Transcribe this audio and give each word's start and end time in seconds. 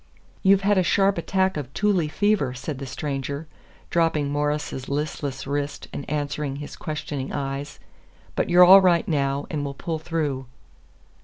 "You've 0.41 0.61
had 0.61 0.79
a 0.79 0.83
sharp 0.83 1.19
attack 1.19 1.57
of 1.57 1.71
'tule 1.75 2.07
fever,'" 2.07 2.55
said 2.55 2.79
the 2.79 2.87
stranger, 2.87 3.47
dropping 3.91 4.31
Morse's 4.31 4.89
listless 4.89 5.45
wrist 5.45 5.87
and 5.93 6.09
answering 6.09 6.55
his 6.55 6.75
questioning 6.75 7.31
eyes, 7.31 7.77
"but 8.35 8.49
you're 8.49 8.65
all 8.65 8.81
right 8.81 9.07
now, 9.07 9.45
and 9.51 9.63
will 9.63 9.75
pull 9.75 9.99
through." 9.99 10.47